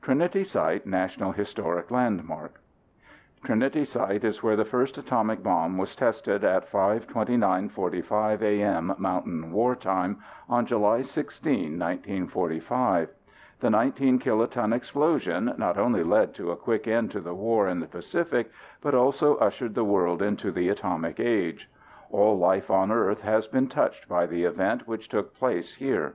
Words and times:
Trinity 0.00 0.42
Site 0.42 0.86
National 0.86 1.32
Historic 1.32 1.90
Landmark 1.90 2.60
Trinity 3.44 3.84
Site 3.84 4.24
is 4.24 4.42
where 4.42 4.56
the 4.56 4.64
first 4.64 4.96
atomic 4.96 5.42
bomb 5.42 5.76
was 5.76 5.94
tested 5.94 6.42
at 6.44 6.70
5:29:45 6.72 8.40
a.m. 8.40 8.94
Mountain 8.96 9.52
War 9.52 9.76
Time 9.76 10.16
on 10.48 10.64
July 10.64 11.02
16, 11.02 11.78
1945. 11.78 13.10
The 13.60 13.68
19 13.68 14.18
kiloton 14.18 14.74
explosion 14.74 15.52
not 15.58 15.76
only 15.76 16.02
led 16.02 16.32
to 16.36 16.50
a 16.52 16.56
quick 16.56 16.88
end 16.88 17.10
to 17.10 17.20
the 17.20 17.34
war 17.34 17.68
in 17.68 17.80
the 17.80 17.86
Pacific 17.86 18.50
but 18.80 18.94
also 18.94 19.36
ushered 19.36 19.74
the 19.74 19.84
world 19.84 20.22
into 20.22 20.50
the 20.50 20.70
atomic 20.70 21.20
age. 21.20 21.68
All 22.10 22.38
life 22.38 22.70
on 22.70 22.90
Earth 22.90 23.20
has 23.20 23.46
been 23.46 23.68
touched 23.68 24.08
by 24.08 24.24
the 24.24 24.44
event 24.44 24.88
which 24.88 25.10
took 25.10 25.34
place 25.34 25.74
here. 25.74 26.14